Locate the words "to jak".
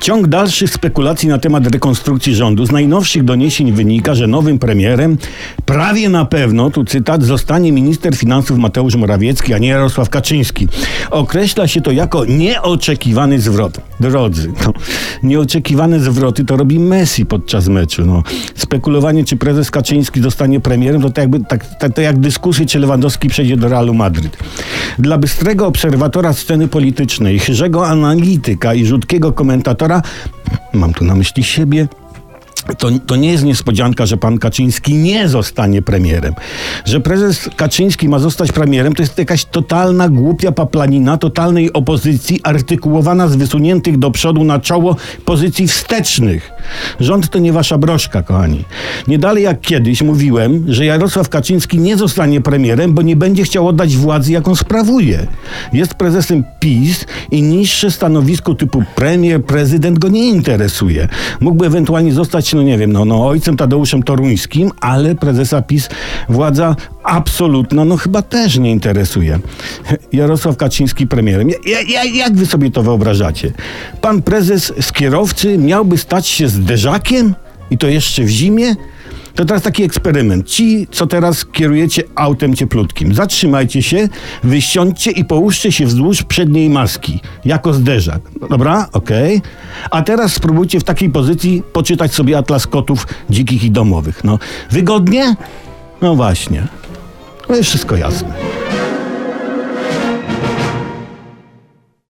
21.94-22.18